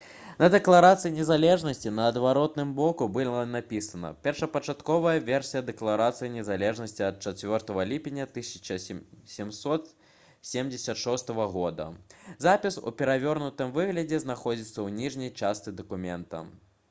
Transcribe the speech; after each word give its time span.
на 0.41 0.47
дэкларацыі 0.53 1.09
незалежнасці 1.15 1.89
на 1.97 2.05
адваротным 2.11 2.69
боку 2.79 3.07
былі 3.17 3.33
напісана: 3.55 4.09
«першапачатковая 4.27 5.13
версія 5.27 5.59
дэкларацыі 5.67 6.29
незалежнасці 6.37 7.05
ад 7.09 7.19
4 7.27 7.85
ліпеня 7.91 8.25
1776 8.31 11.29
года». 11.59 11.87
запіс 12.47 12.79
у 12.81 12.95
перавернутым 13.03 13.77
выглядзе 13.77 14.21
знаходзіцца 14.25 14.67
ў 14.71 14.97
ніжняй 15.03 15.33
частцы 15.43 15.75
дакумента 15.83 16.41